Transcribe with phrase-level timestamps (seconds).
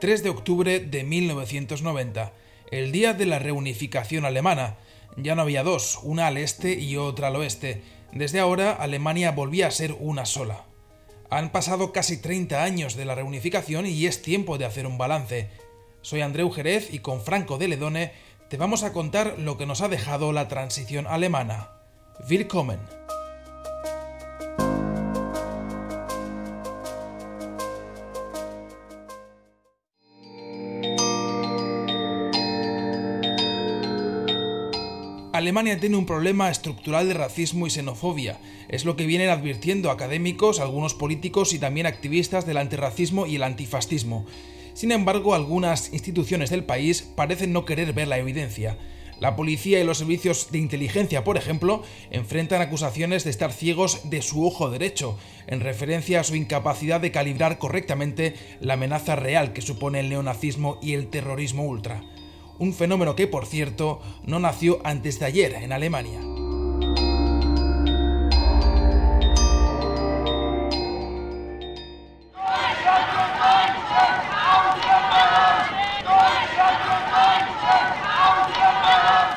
[0.00, 2.32] 3 de octubre de 1990,
[2.70, 4.76] el día de la reunificación alemana.
[5.16, 7.82] Ya no había dos, una al este y otra al oeste.
[8.12, 10.66] Desde ahora Alemania volvía a ser una sola.
[11.30, 15.48] Han pasado casi 30 años de la reunificación y es tiempo de hacer un balance.
[16.00, 18.12] Soy Andreu Jerez y con Franco de Ledone
[18.48, 21.70] te vamos a contar lo que nos ha dejado la transición alemana.
[22.30, 22.78] Willkommen.
[35.48, 38.38] Alemania tiene un problema estructural de racismo y xenofobia.
[38.68, 43.42] Es lo que vienen advirtiendo académicos, algunos políticos y también activistas del antirracismo y el
[43.42, 44.26] antifascismo.
[44.74, 48.76] Sin embargo, algunas instituciones del país parecen no querer ver la evidencia.
[49.20, 54.20] La policía y los servicios de inteligencia, por ejemplo, enfrentan acusaciones de estar ciegos de
[54.20, 59.62] su ojo derecho, en referencia a su incapacidad de calibrar correctamente la amenaza real que
[59.62, 62.02] supone el neonazismo y el terrorismo ultra
[62.58, 66.20] un fenómeno que, por cierto, no nació antes de ayer en Alemania.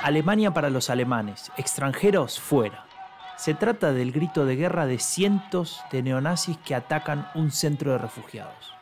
[0.03, 2.85] Alemania para los alemanes, extranjeros fuera.
[3.37, 7.97] Se trata del grito de guerra de cientos de neonazis que atacan un centro de
[7.97, 8.73] refugiados.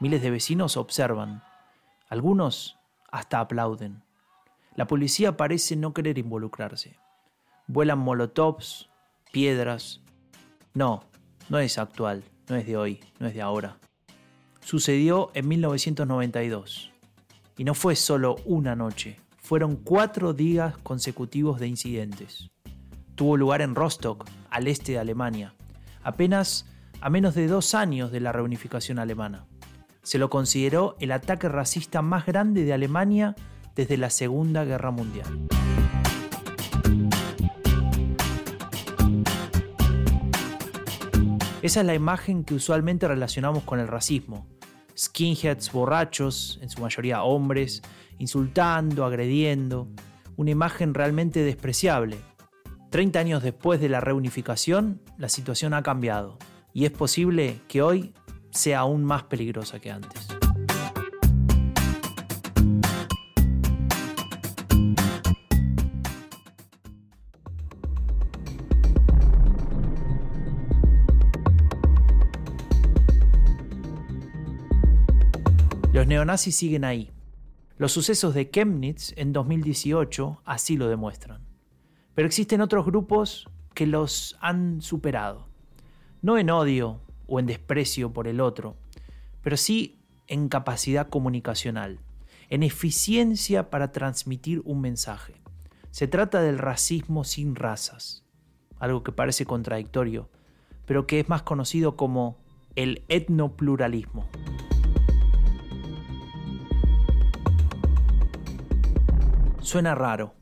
[0.00, 1.44] Miles de vecinos observan.
[2.08, 2.78] Algunos
[3.16, 4.02] hasta aplauden.
[4.74, 6.98] La policía parece no querer involucrarse.
[7.66, 8.90] Vuelan molotovs,
[9.32, 10.02] piedras.
[10.74, 11.04] No,
[11.48, 13.78] no es actual, no es de hoy, no es de ahora.
[14.60, 16.92] Sucedió en 1992.
[17.56, 22.50] Y no fue solo una noche, fueron cuatro días consecutivos de incidentes.
[23.14, 25.54] Tuvo lugar en Rostock, al este de Alemania,
[26.02, 26.66] apenas
[27.00, 29.46] a menos de dos años de la reunificación alemana.
[30.06, 33.34] Se lo consideró el ataque racista más grande de Alemania
[33.74, 35.48] desde la Segunda Guerra Mundial.
[41.60, 44.46] Esa es la imagen que usualmente relacionamos con el racismo.
[44.96, 47.82] Skinheads borrachos, en su mayoría hombres,
[48.18, 49.88] insultando, agrediendo.
[50.36, 52.16] Una imagen realmente despreciable.
[52.90, 56.38] Treinta años después de la reunificación, la situación ha cambiado.
[56.72, 58.14] Y es posible que hoy
[58.50, 60.28] sea aún más peligrosa que antes.
[75.96, 77.10] Los neonazis siguen ahí.
[77.78, 81.40] Los sucesos de Chemnitz en 2018 así lo demuestran.
[82.14, 85.48] Pero existen otros grupos que los han superado.
[86.20, 88.76] No en odio o en desprecio por el otro,
[89.42, 92.00] pero sí en capacidad comunicacional,
[92.48, 95.34] en eficiencia para transmitir un mensaje.
[95.90, 98.24] Se trata del racismo sin razas,
[98.78, 100.28] algo que parece contradictorio,
[100.84, 102.38] pero que es más conocido como
[102.76, 104.28] el etnopluralismo.
[109.60, 110.35] Suena raro,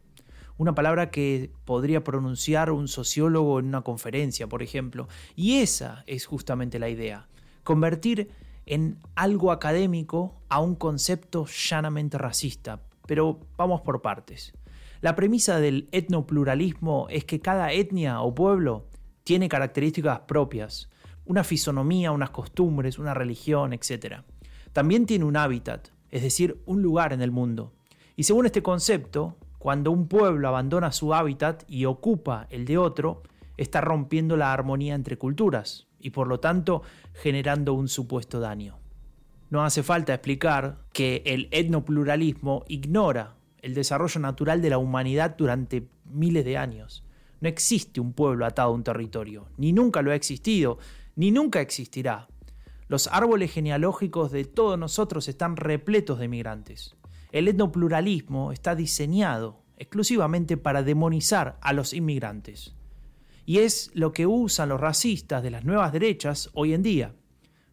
[0.56, 5.08] una palabra que podría pronunciar un sociólogo en una conferencia, por ejemplo.
[5.34, 7.26] Y esa es justamente la idea,
[7.64, 8.30] convertir
[8.66, 12.80] en algo académico a un concepto llanamente racista.
[13.06, 14.54] Pero vamos por partes.
[15.00, 18.86] La premisa del etnopluralismo es que cada etnia o pueblo
[19.22, 20.88] tiene características propias,
[21.26, 24.22] una fisonomía, unas costumbres, una religión, etc.
[24.72, 27.72] También tiene un hábitat, es decir, un lugar en el mundo.
[28.16, 33.22] Y según este concepto, cuando un pueblo abandona su hábitat y ocupa el de otro,
[33.56, 36.82] está rompiendo la armonía entre culturas y por lo tanto
[37.14, 38.76] generando un supuesto daño.
[39.48, 45.88] No hace falta explicar que el etnopluralismo ignora el desarrollo natural de la humanidad durante
[46.04, 47.02] miles de años.
[47.40, 50.76] No existe un pueblo atado a un territorio, ni nunca lo ha existido,
[51.16, 52.28] ni nunca existirá.
[52.88, 56.96] Los árboles genealógicos de todos nosotros están repletos de migrantes.
[57.32, 62.74] El etnopluralismo está diseñado exclusivamente para demonizar a los inmigrantes.
[63.46, 67.14] Y es lo que usan los racistas de las nuevas derechas hoy en día.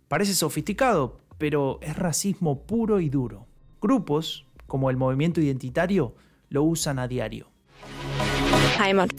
[0.07, 3.48] Parece sofisticado, pero es racismo puro y duro.
[3.81, 6.15] Grupos, como el movimiento identitario,
[6.50, 7.50] lo usan a diario.
[8.83, 9.12] Heimat.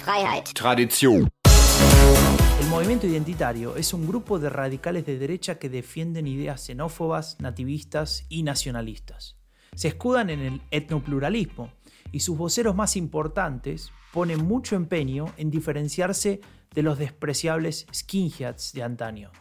[2.60, 8.26] El movimiento identitario es un grupo de radicales de derecha que defienden ideas xenófobas, nativistas
[8.28, 9.36] y nacionalistas
[9.74, 11.72] se escudan en el etnopluralismo
[12.12, 16.40] y sus voceros más importantes ponen mucho empeño en diferenciarse
[16.74, 19.32] de los despreciables skinheads de antaño.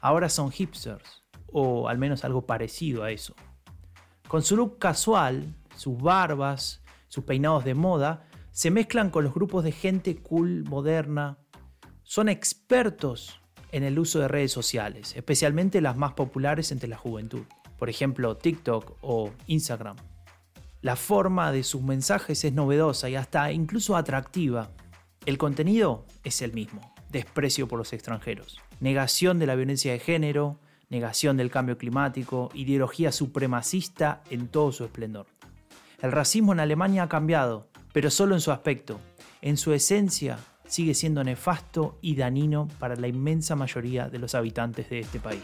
[0.00, 3.34] Ahora son hipsters, o al menos algo parecido a eso.
[4.26, 9.64] Con su look casual, sus barbas, sus peinados de moda, se mezclan con los grupos
[9.64, 11.38] de gente cool, moderna.
[12.02, 13.40] Son expertos
[13.70, 17.42] en el uso de redes sociales, especialmente las más populares entre la juventud,
[17.78, 19.96] por ejemplo TikTok o Instagram.
[20.80, 24.70] La forma de sus mensajes es novedosa y hasta incluso atractiva.
[25.26, 30.60] El contenido es el mismo, desprecio por los extranjeros, negación de la violencia de género,
[30.88, 35.26] negación del cambio climático, ideología supremacista en todo su esplendor.
[36.00, 39.00] El racismo en Alemania ha cambiado, pero solo en su aspecto.
[39.42, 40.38] En su esencia
[40.68, 45.42] sigue siendo nefasto y danino para la inmensa mayoría de los habitantes de este país.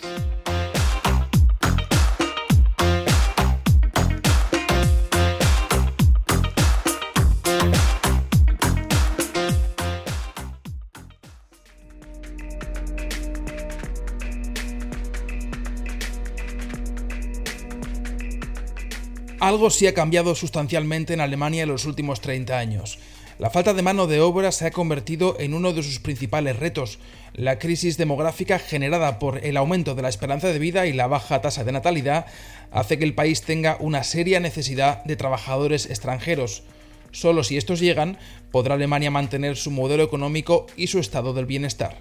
[19.41, 22.99] Algo sí ha cambiado sustancialmente en Alemania en los últimos 30 años.
[23.39, 27.01] La falta de mano de obra se ha convertido en uno de sus principales retos.
[27.35, 31.41] La crisis demográfica generada por el aumento de la esperanza de vida y la baja
[31.41, 32.27] tasa de natalidad
[32.71, 36.63] hace que el país tenga una seria necesidad de trabajadores extranjeros.
[37.11, 38.19] Solo si estos llegan,
[38.53, 41.97] podrá Alemania mantener su modelo económico y su estado del bienestar.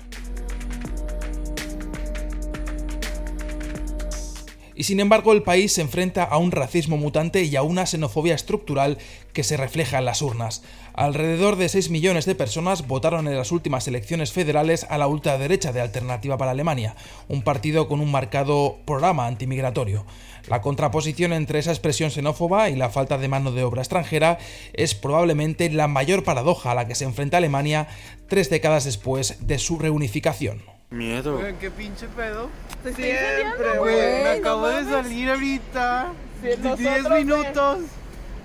[4.76, 8.36] Y sin embargo el país se enfrenta a un racismo mutante y a una xenofobia
[8.36, 8.98] estructural
[9.34, 10.64] que se refleja en las urnas.
[10.94, 15.74] Alrededor de 6 millones de personas votaron en las últimas elecciones federales a la ultraderecha
[15.74, 16.96] de Alternativa para Alemania,
[17.28, 20.06] un partido con un marcado programa antimigratorio.
[20.48, 24.38] La contraposición entre esa expresión xenófoba y la falta de mano de obra extranjera
[24.74, 27.88] es probablemente la mayor paradoja a la que se enfrenta Alemania
[28.28, 30.73] tres décadas después de su reunificación.
[30.94, 31.42] Miedo.
[31.60, 32.50] ¿Qué pinche pedo?
[32.84, 34.24] Siempre, güey.
[34.24, 36.14] Me acabo de salir ahorita.
[36.42, 37.80] 10 minutos.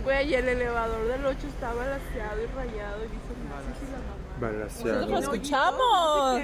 [0.02, 3.38] Güey, el elevador del 8 está balanceado y rayado y dice
[4.40, 5.06] Balaseado.
[5.08, 6.40] lo escuchamos!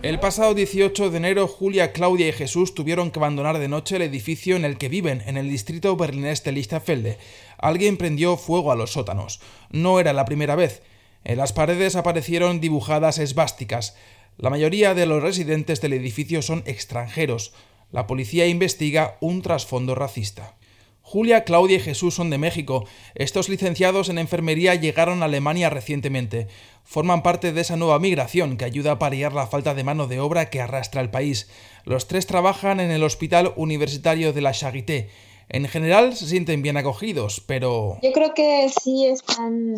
[0.00, 4.02] El pasado 18 de enero, Julia, Claudia y Jesús tuvieron que abandonar de noche el
[4.02, 7.18] edificio en el que viven, en el distrito berlinés de Lichterfelde.
[7.58, 9.40] Alguien prendió fuego a los sótanos.
[9.70, 10.82] No era la primera vez.
[11.24, 13.96] En las paredes aparecieron dibujadas esvásticas.
[14.38, 17.52] La mayoría de los residentes del edificio son extranjeros.
[17.90, 20.56] La policía investiga un trasfondo racista.
[21.02, 22.86] Julia, Claudia y Jesús son de México.
[23.14, 26.46] Estos licenciados en enfermería llegaron a Alemania recientemente.
[26.84, 30.20] Forman parte de esa nueva migración que ayuda a paliar la falta de mano de
[30.20, 31.50] obra que arrastra el país.
[31.84, 35.10] Los tres trabajan en el Hospital Universitario de la Charité.
[35.48, 37.98] En general se sienten bien acogidos, pero...
[38.02, 39.76] Yo creo que sí están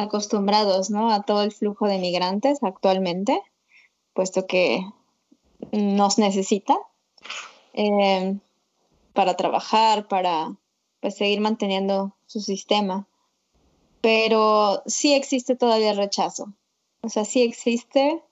[0.00, 1.12] acostumbrados ¿no?
[1.12, 3.40] a todo el flujo de migrantes actualmente,
[4.12, 4.84] puesto que
[5.72, 6.78] nos necesita
[7.74, 8.38] eh,
[9.12, 10.56] para trabajar, para
[11.00, 13.06] pues, seguir manteniendo su sistema.
[14.00, 16.52] Pero sí existe todavía el rechazo.
[17.02, 18.22] O sea, sí existe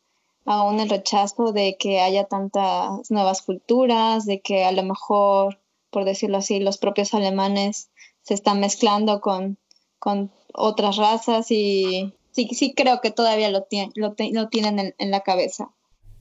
[0.44, 5.60] aún el rechazo de que haya tantas nuevas culturas, de que a lo mejor,
[5.90, 7.90] por decirlo así, los propios alemanes
[8.22, 9.58] se están mezclando con,
[9.98, 15.70] con otras razas y sí, sí creo que todavía lo, lo, tienen en, la cabeza.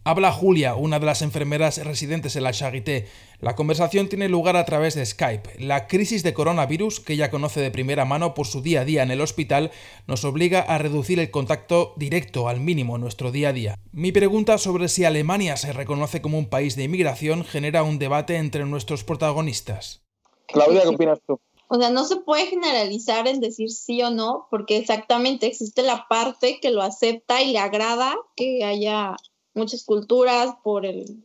[0.03, 3.07] Habla Julia, una de las enfermeras residentes en la Charité.
[3.41, 5.59] La conversación tiene lugar a través de Skype.
[5.59, 9.03] La crisis de coronavirus, que ella conoce de primera mano por su día a día
[9.03, 9.69] en el hospital,
[10.07, 13.75] nos obliga a reducir el contacto directo al mínimo en nuestro día a día.
[13.91, 18.37] Mi pregunta sobre si Alemania se reconoce como un país de inmigración genera un debate
[18.37, 20.05] entre nuestros protagonistas.
[20.47, 21.37] Claudia, ¿qué opinas tú?
[21.69, 26.07] O sea, no se puede generalizar en decir sí o no, porque exactamente existe la
[26.07, 29.17] parte que lo acepta y le agrada que haya
[29.53, 31.21] muchas culturas por el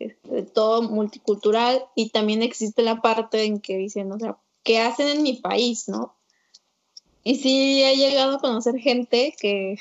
[0.00, 5.06] este, todo multicultural y también existe la parte en que dicen, o sea, ¿qué hacen
[5.06, 6.16] en mi país, no?
[7.22, 9.76] Y sí he llegado a conocer gente que,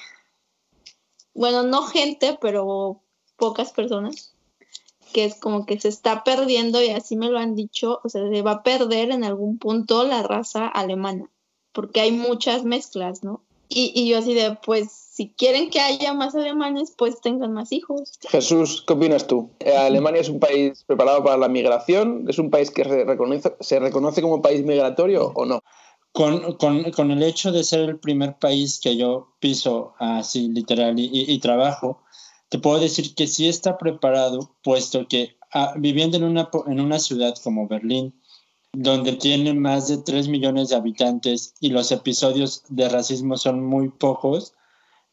[1.33, 3.01] bueno, no gente, pero
[3.37, 4.30] pocas personas
[5.11, 8.27] que es como que se está perdiendo, y así me lo han dicho, o sea,
[8.29, 11.29] se va a perder en algún punto la raza alemana,
[11.71, 13.41] porque hay muchas mezclas, ¿no?
[13.73, 17.71] Y, y yo así de, pues, si quieren que haya más alemanes, pues tengan más
[17.71, 18.13] hijos.
[18.29, 19.49] Jesús, ¿qué opinas tú?
[19.59, 22.25] Eh, ¿Alemania es un país preparado para la migración?
[22.27, 25.61] ¿Es un país que se reconoce, se reconoce como país migratorio o no?
[26.11, 30.99] Con, con, con, el hecho de ser el primer país que yo piso así literal
[30.99, 32.01] y, y trabajo,
[32.51, 36.99] te puedo decir que sí está preparado, puesto que ah, viviendo en una, en una
[36.99, 38.13] ciudad como Berlín,
[38.73, 43.87] donde tiene más de 3 millones de habitantes y los episodios de racismo son muy
[43.87, 44.53] pocos,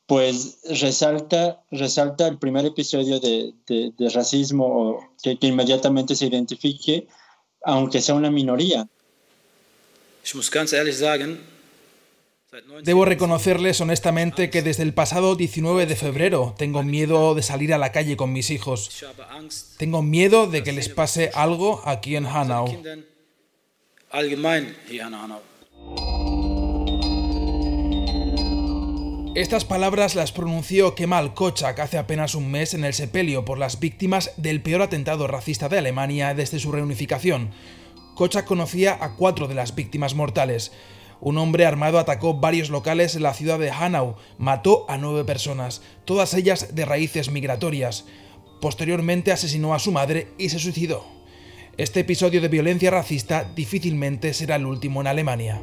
[0.06, 7.06] pues resalta, resalta el primer episodio de, de, racismo que, que, inmediatamente se identifique
[7.62, 8.88] aunque sea una minoría.
[12.82, 17.78] Debo reconocerles honestamente que desde el pasado 19 de febrero tengo miedo de salir a
[17.78, 19.04] la calle con mis hijos.
[19.76, 22.66] Tengo miedo de que les pase algo aquí en Hanau.
[29.34, 33.78] Estas palabras las pronunció Kemal Kochak hace apenas un mes en el sepelio por las
[33.78, 37.50] víctimas del peor atentado racista de Alemania desde su reunificación.
[38.14, 40.72] Kochak conocía a cuatro de las víctimas mortales.
[41.20, 45.82] Un hombre armado atacó varios locales en la ciudad de Hanau, mató a nueve personas,
[46.04, 48.04] todas ellas de raíces migratorias.
[48.60, 51.04] Posteriormente asesinó a su madre y se suicidó.
[51.76, 55.62] Este episodio de violencia racista difícilmente será el último en Alemania.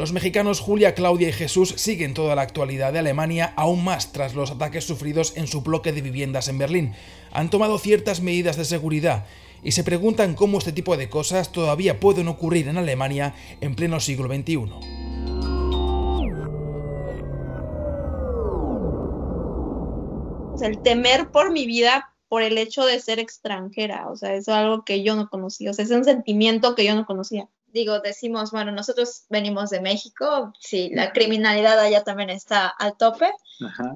[0.00, 4.34] Los mexicanos Julia, Claudia y Jesús siguen toda la actualidad de Alemania, aún más tras
[4.34, 6.94] los ataques sufridos en su bloque de viviendas en Berlín.
[7.32, 9.26] Han tomado ciertas medidas de seguridad
[9.62, 14.00] y se preguntan cómo este tipo de cosas todavía pueden ocurrir en Alemania en pleno
[14.00, 14.72] siglo XXI.
[20.62, 24.82] El temer por mi vida por el hecho de ser extranjera, o sea, es algo
[24.82, 28.50] que yo no conocía, o sea, es un sentimiento que yo no conocía digo, decimos,
[28.50, 33.30] bueno, nosotros venimos de México, sí, la criminalidad allá también está al tope,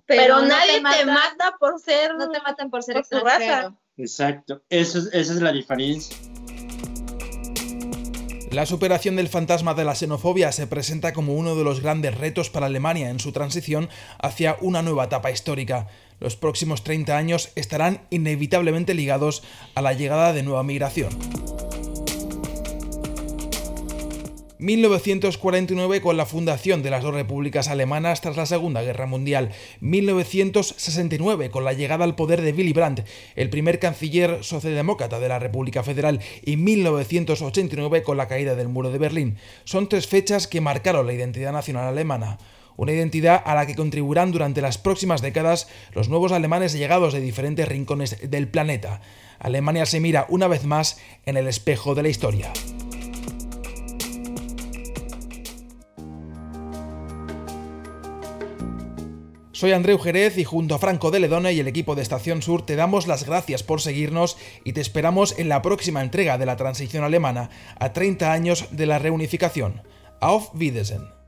[0.06, 3.76] pero, nadie te mata, por ser, no te matan por ser extranjero.
[3.96, 6.16] Exacto, esa es la diferencia.
[8.54, 12.50] La superación del fantasma de la xenofobia se presenta como uno de los grandes retos
[12.50, 13.88] para Alemania en su transición
[14.20, 15.88] hacia una nueva etapa histórica.
[16.20, 19.42] Los próximos 30 años estarán inevitablemente ligados
[19.74, 21.10] a la llegada de nueva migración.
[24.64, 31.50] 1949 con la fundación de las dos repúblicas alemanas tras la Segunda Guerra Mundial, 1969
[31.50, 33.04] con la llegada al poder de Willy Brandt,
[33.36, 38.90] el primer canciller socialdemócrata de la República Federal, y 1989 con la caída del muro
[38.90, 39.36] de Berlín.
[39.64, 42.38] Son tres fechas que marcaron la identidad nacional alemana
[42.76, 47.20] una identidad a la que contribuirán durante las próximas décadas los nuevos alemanes llegados de
[47.20, 49.00] diferentes rincones del planeta.
[49.38, 52.52] Alemania se mira una vez más en el espejo de la historia.
[59.54, 62.66] Soy Andreu Jerez y junto a Franco de Ledone y el equipo de Estación Sur
[62.66, 66.56] te damos las gracias por seguirnos y te esperamos en la próxima entrega de la
[66.56, 69.82] transición alemana a 30 años de la reunificación.
[70.18, 71.23] Auf Wiedersehen.